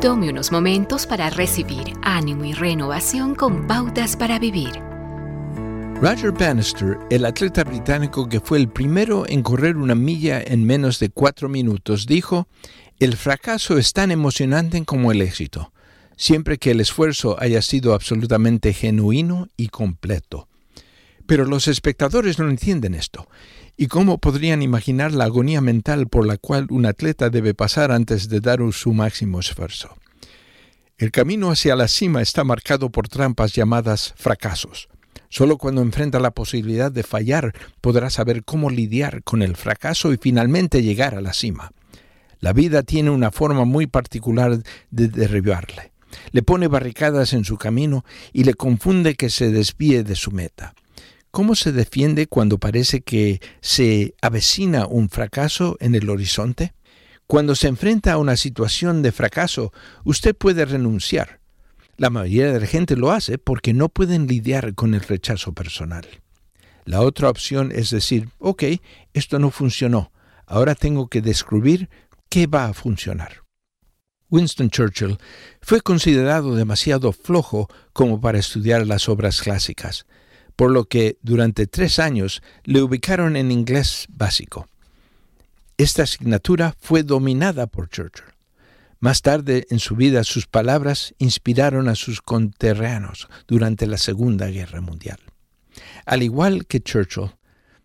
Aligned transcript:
Tome 0.00 0.30
unos 0.30 0.50
momentos 0.50 1.06
para 1.06 1.28
recibir 1.28 1.92
ánimo 2.00 2.46
y 2.46 2.54
renovación 2.54 3.34
con 3.34 3.66
pautas 3.66 4.16
para 4.16 4.38
vivir. 4.38 4.70
Roger 6.00 6.32
Bannister, 6.32 6.96
el 7.10 7.26
atleta 7.26 7.64
británico 7.64 8.26
que 8.26 8.40
fue 8.40 8.56
el 8.56 8.70
primero 8.70 9.28
en 9.28 9.42
correr 9.42 9.76
una 9.76 9.94
milla 9.94 10.40
en 10.40 10.64
menos 10.64 11.00
de 11.00 11.10
cuatro 11.10 11.50
minutos, 11.50 12.06
dijo, 12.06 12.48
el 12.98 13.14
fracaso 13.14 13.76
es 13.76 13.92
tan 13.92 14.10
emocionante 14.10 14.82
como 14.86 15.12
el 15.12 15.20
éxito, 15.20 15.70
siempre 16.16 16.56
que 16.56 16.70
el 16.70 16.80
esfuerzo 16.80 17.36
haya 17.38 17.60
sido 17.60 17.92
absolutamente 17.92 18.72
genuino 18.72 19.48
y 19.58 19.68
completo. 19.68 20.48
Pero 21.26 21.44
los 21.44 21.68
espectadores 21.68 22.38
no 22.38 22.48
entienden 22.48 22.94
esto. 22.94 23.28
¿Y 23.80 23.86
cómo 23.86 24.18
podrían 24.18 24.60
imaginar 24.60 25.14
la 25.14 25.24
agonía 25.24 25.62
mental 25.62 26.06
por 26.06 26.26
la 26.26 26.36
cual 26.36 26.66
un 26.68 26.84
atleta 26.84 27.30
debe 27.30 27.54
pasar 27.54 27.92
antes 27.92 28.28
de 28.28 28.40
dar 28.40 28.60
su 28.72 28.92
máximo 28.92 29.40
esfuerzo? 29.40 29.96
El 30.98 31.10
camino 31.10 31.50
hacia 31.50 31.74
la 31.76 31.88
cima 31.88 32.20
está 32.20 32.44
marcado 32.44 32.90
por 32.90 33.08
trampas 33.08 33.54
llamadas 33.54 34.12
fracasos. 34.18 34.90
Solo 35.30 35.56
cuando 35.56 35.80
enfrenta 35.80 36.20
la 36.20 36.32
posibilidad 36.32 36.92
de 36.92 37.04
fallar 37.04 37.54
podrá 37.80 38.10
saber 38.10 38.44
cómo 38.44 38.68
lidiar 38.68 39.22
con 39.22 39.40
el 39.40 39.56
fracaso 39.56 40.12
y 40.12 40.18
finalmente 40.18 40.82
llegar 40.82 41.14
a 41.14 41.22
la 41.22 41.32
cima. 41.32 41.72
La 42.40 42.52
vida 42.52 42.82
tiene 42.82 43.08
una 43.08 43.30
forma 43.30 43.64
muy 43.64 43.86
particular 43.86 44.62
de 44.90 45.08
derribarle. 45.08 45.90
Le 46.32 46.42
pone 46.42 46.68
barricadas 46.68 47.32
en 47.32 47.46
su 47.46 47.56
camino 47.56 48.04
y 48.34 48.44
le 48.44 48.52
confunde 48.52 49.14
que 49.14 49.30
se 49.30 49.50
desvíe 49.50 50.02
de 50.02 50.16
su 50.16 50.32
meta. 50.32 50.74
¿Cómo 51.30 51.54
se 51.54 51.70
defiende 51.70 52.26
cuando 52.26 52.58
parece 52.58 53.02
que 53.02 53.40
se 53.60 54.14
avecina 54.20 54.86
un 54.86 55.08
fracaso 55.08 55.76
en 55.78 55.94
el 55.94 56.10
horizonte? 56.10 56.74
Cuando 57.28 57.54
se 57.54 57.68
enfrenta 57.68 58.12
a 58.12 58.18
una 58.18 58.36
situación 58.36 59.02
de 59.02 59.12
fracaso, 59.12 59.72
usted 60.04 60.34
puede 60.34 60.64
renunciar. 60.64 61.38
La 61.96 62.10
mayoría 62.10 62.52
de 62.52 62.58
la 62.58 62.66
gente 62.66 62.96
lo 62.96 63.12
hace 63.12 63.38
porque 63.38 63.72
no 63.72 63.88
pueden 63.88 64.26
lidiar 64.26 64.74
con 64.74 64.92
el 64.94 65.02
rechazo 65.02 65.52
personal. 65.52 66.04
La 66.84 67.00
otra 67.00 67.30
opción 67.30 67.70
es 67.72 67.90
decir, 67.90 68.30
ok, 68.40 68.64
esto 69.12 69.38
no 69.38 69.52
funcionó, 69.52 70.10
ahora 70.46 70.74
tengo 70.74 71.06
que 71.06 71.20
descubrir 71.20 71.88
qué 72.28 72.48
va 72.48 72.64
a 72.64 72.74
funcionar. 72.74 73.44
Winston 74.30 74.70
Churchill 74.70 75.18
fue 75.60 75.80
considerado 75.80 76.56
demasiado 76.56 77.12
flojo 77.12 77.68
como 77.92 78.20
para 78.20 78.38
estudiar 78.38 78.84
las 78.86 79.08
obras 79.08 79.40
clásicas 79.40 80.06
por 80.60 80.72
lo 80.72 80.84
que 80.84 81.16
durante 81.22 81.66
tres 81.66 81.98
años 81.98 82.42
le 82.64 82.82
ubicaron 82.82 83.36
en 83.36 83.50
inglés 83.50 84.04
básico. 84.10 84.68
Esta 85.78 86.02
asignatura 86.02 86.76
fue 86.78 87.02
dominada 87.02 87.66
por 87.66 87.88
Churchill. 87.88 88.26
Más 88.98 89.22
tarde 89.22 89.66
en 89.70 89.78
su 89.78 89.96
vida 89.96 90.22
sus 90.22 90.46
palabras 90.46 91.14
inspiraron 91.16 91.88
a 91.88 91.94
sus 91.94 92.20
conterráneos 92.20 93.30
durante 93.48 93.86
la 93.86 93.96
Segunda 93.96 94.48
Guerra 94.48 94.82
Mundial. 94.82 95.18
Al 96.04 96.22
igual 96.22 96.66
que 96.66 96.82
Churchill, 96.82 97.30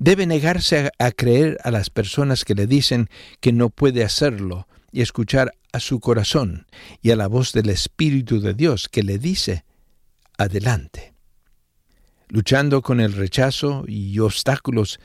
debe 0.00 0.26
negarse 0.26 0.90
a, 0.98 1.12
creer 1.12 1.58
a 1.62 1.70
las 1.70 1.88
personas 1.88 2.44
que 2.44 2.56
le 2.56 2.66
dicen 2.66 3.08
que 3.38 3.52
no 3.52 3.70
puede 3.70 4.02
hacerlo 4.02 4.66
y 4.90 5.02
escuchar 5.02 5.52
a 5.72 5.78
su 5.78 6.00
corazón 6.00 6.66
y 7.00 7.12
a 7.12 7.16
la 7.16 7.28
voz 7.28 7.52
del 7.52 7.70
Espíritu 7.70 8.40
de 8.40 8.54
Dios 8.54 8.88
que 8.88 9.04
le 9.04 9.20
dice, 9.20 9.64
adelante 10.36 11.15
luchando 12.28 12.82
con 12.82 13.00
el 13.00 13.12
rechazo 13.12 13.84
y 13.86 14.18
obstáculos 14.18 15.00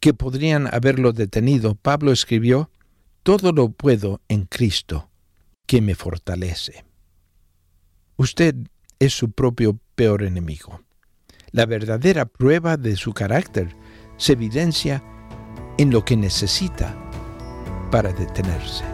que 0.00 0.14
podrían 0.14 0.72
haberlo 0.72 1.12
detenido, 1.12 1.74
Pablo 1.74 2.12
escribió, 2.12 2.70
Todo 3.22 3.52
lo 3.52 3.70
puedo 3.70 4.20
en 4.28 4.44
Cristo, 4.44 5.10
que 5.66 5.80
me 5.80 5.94
fortalece. 5.94 6.84
Usted 8.16 8.54
es 8.98 9.12
su 9.14 9.32
propio 9.32 9.78
peor 9.94 10.22
enemigo. 10.22 10.82
La 11.50 11.66
verdadera 11.66 12.26
prueba 12.26 12.76
de 12.76 12.96
su 12.96 13.12
carácter 13.12 13.74
se 14.16 14.32
evidencia 14.32 15.02
en 15.78 15.90
lo 15.90 16.04
que 16.04 16.16
necesita 16.16 16.96
para 17.90 18.12
detenerse. 18.12 18.93